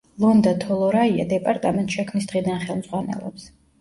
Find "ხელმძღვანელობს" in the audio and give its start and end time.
2.67-3.47